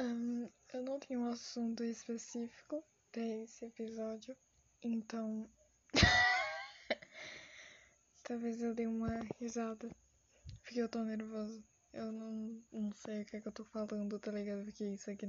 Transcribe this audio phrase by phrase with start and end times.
[0.00, 4.34] Um, eu não tenho um assunto específico para esse episódio,
[4.82, 5.46] então.
[8.24, 9.90] Talvez eu dê uma risada,
[10.62, 11.62] porque eu tô nervoso.
[11.92, 14.64] Eu não, não sei o que é que eu tô falando, tá ligado?
[14.64, 15.26] Porque isso aqui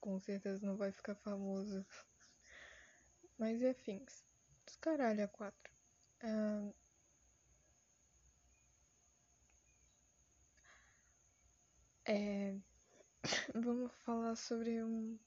[0.00, 1.86] com certeza não vai ficar famoso.
[3.38, 4.24] Mas e afins.
[4.66, 5.72] Descaralho a quatro.
[6.24, 6.72] Um,
[12.04, 12.56] é
[13.54, 15.18] vamos falar sobre um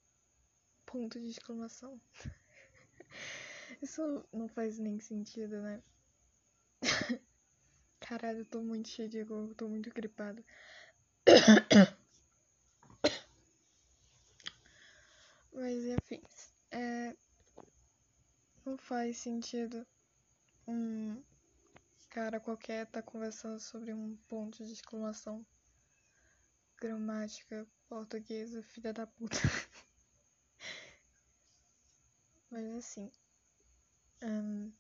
[0.85, 1.99] ponto de exclamação.
[3.81, 5.81] Isso não faz nem sentido, né?
[7.99, 10.43] Caralho, eu tô muito cheio de gol, tô muito gripado.
[15.53, 16.21] Mas enfim,
[16.71, 17.15] é,
[18.65, 19.85] não faz sentido
[20.67, 21.21] um
[22.09, 25.45] cara qualquer tá conversando sobre um ponto de exclamação
[26.77, 29.35] gramática portuguesa, filha da puta.
[32.49, 33.11] Mas assim.
[34.21, 34.71] Um,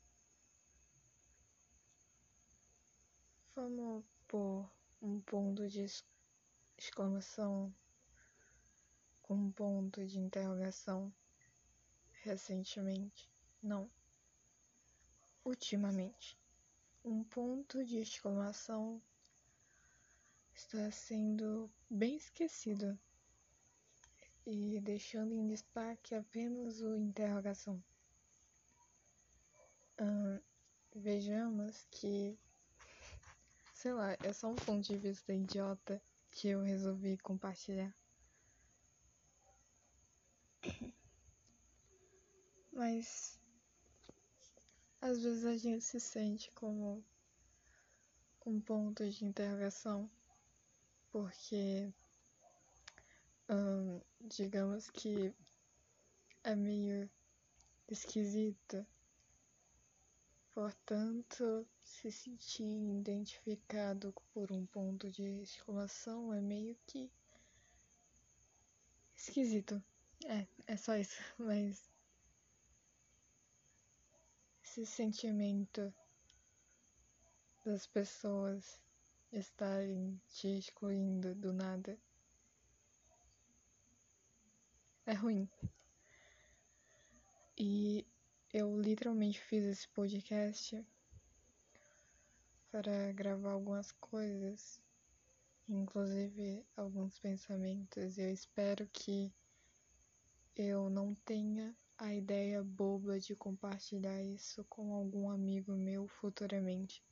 [3.53, 4.65] vamos pôr
[5.01, 5.85] um ponto de
[6.77, 7.75] exclamação
[9.23, 11.13] com um ponto de interrogação
[12.23, 13.29] recentemente.
[13.61, 13.91] Não.
[15.43, 16.39] Ultimamente.
[17.03, 19.01] Um ponto de exclamação
[20.73, 22.97] está sendo bem esquecido
[24.45, 27.83] e deixando em destaque apenas o interrogação.
[29.99, 30.39] Hum,
[30.95, 32.39] vejamos que,
[33.73, 37.93] sei lá, é só um ponto de vista idiota que eu resolvi compartilhar.
[42.71, 43.37] Mas
[45.01, 47.03] às vezes a gente se sente como
[48.45, 50.09] um ponto de interrogação
[51.11, 51.93] porque
[53.49, 55.33] hum, digamos que
[56.43, 57.09] é meio
[57.87, 58.85] esquisito.
[60.53, 62.63] Portanto, se sentir
[62.99, 67.11] identificado por um ponto de exclamação é meio que
[69.15, 69.81] esquisito.
[70.25, 71.89] É, é só isso, mas
[74.63, 75.93] esse sentimento
[77.65, 78.79] das pessoas
[79.31, 81.97] estarem te excluindo do nada.
[85.05, 85.49] É ruim.
[87.57, 88.05] E
[88.53, 90.85] eu literalmente fiz esse podcast
[92.71, 94.81] para gravar algumas coisas,
[95.67, 98.17] inclusive alguns pensamentos.
[98.17, 99.31] Eu espero que
[100.55, 107.03] eu não tenha a ideia boba de compartilhar isso com algum amigo meu futuramente.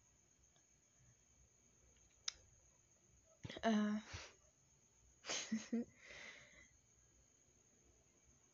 [3.64, 4.02] Ah.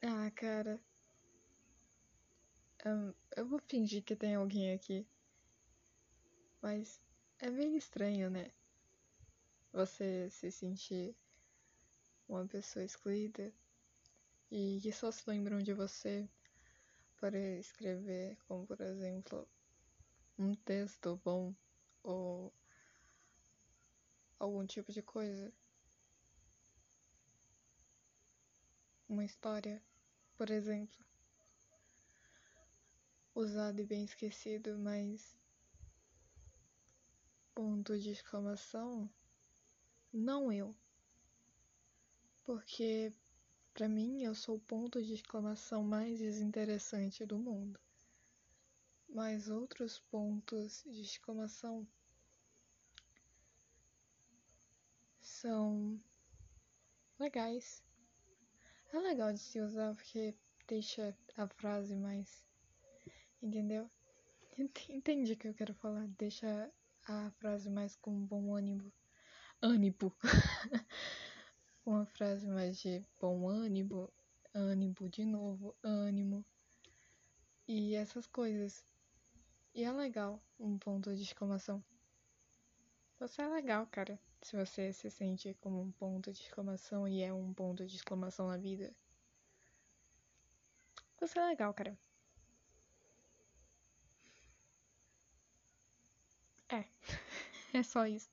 [0.04, 0.80] ah, cara.
[2.86, 5.08] Um, eu vou fingir que tem alguém aqui.
[6.62, 7.00] Mas
[7.40, 8.52] é meio estranho, né?
[9.72, 11.16] Você se sentir
[12.28, 13.54] uma pessoa excluída
[14.52, 16.28] e que só se lembram de você
[17.18, 19.48] para escrever, como por exemplo,
[20.38, 21.54] um texto bom
[22.04, 22.54] ou
[24.40, 25.52] algum tipo de coisa.
[29.08, 29.82] Uma história,
[30.38, 31.06] por exemplo.
[33.34, 35.38] Usado e bem esquecido, mas.
[37.54, 39.10] Ponto de exclamação.
[40.12, 40.76] Não eu.
[42.44, 43.14] Porque,
[43.74, 47.80] para mim, eu sou o ponto de exclamação mais desinteressante do mundo.
[49.08, 51.88] Mas outros pontos de exclamação
[55.46, 56.02] são
[57.20, 57.84] legais.
[58.92, 60.34] É legal de se usar porque
[60.68, 62.44] deixa a frase mais.
[63.44, 63.88] Entendeu?
[64.90, 66.08] Entende o que eu quero falar?
[66.18, 66.74] Deixa
[67.08, 68.92] a frase mais com bom ânimo.
[69.62, 70.12] Ânimo.
[71.86, 74.12] Uma frase mais de bom ânimo.
[74.52, 75.76] Ânimo de novo.
[75.84, 76.44] Ânimo.
[77.68, 78.84] E essas coisas.
[79.76, 81.84] E é legal um ponto de exclamação.
[83.20, 87.34] Você é legal, cara se você se sente como um ponto de exclamação e é
[87.34, 88.94] um ponto de exclamação na vida.
[91.20, 91.98] Você é legal, cara.
[96.70, 96.86] É.
[97.74, 98.30] É só isso.